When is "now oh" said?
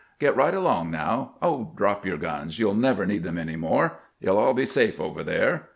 0.89-1.73